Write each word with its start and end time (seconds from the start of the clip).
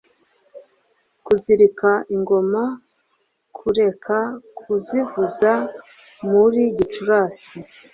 Kuzirika 1.25 1.91
ingoma 2.15 2.63
Kureka 3.57 4.17
kuzivuza 4.59 5.51
muri 6.31 6.61
Gicurasi 6.77 7.55